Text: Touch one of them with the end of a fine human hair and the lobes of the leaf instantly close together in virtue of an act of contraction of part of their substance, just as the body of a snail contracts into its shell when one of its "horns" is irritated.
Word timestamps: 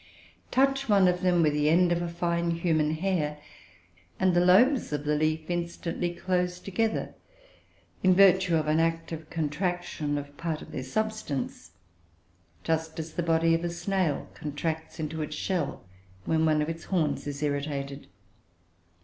Touch 0.49 0.89
one 0.89 1.07
of 1.07 1.21
them 1.21 1.43
with 1.43 1.53
the 1.53 1.69
end 1.69 1.91
of 1.91 2.01
a 2.01 2.07
fine 2.07 2.49
human 2.49 2.95
hair 2.95 3.37
and 4.19 4.33
the 4.33 4.43
lobes 4.43 4.91
of 4.91 5.03
the 5.05 5.13
leaf 5.15 5.47
instantly 5.47 6.09
close 6.11 6.59
together 6.59 7.13
in 8.01 8.15
virtue 8.15 8.55
of 8.55 8.65
an 8.67 8.79
act 8.79 9.11
of 9.11 9.29
contraction 9.29 10.17
of 10.17 10.35
part 10.37 10.59
of 10.63 10.71
their 10.71 10.81
substance, 10.81 11.73
just 12.63 12.97
as 12.97 13.13
the 13.13 13.21
body 13.21 13.53
of 13.53 13.63
a 13.63 13.69
snail 13.69 14.27
contracts 14.33 14.99
into 14.99 15.21
its 15.21 15.35
shell 15.35 15.85
when 16.25 16.47
one 16.47 16.63
of 16.63 16.69
its 16.69 16.85
"horns" 16.85 17.27
is 17.27 17.43
irritated. 17.43 18.07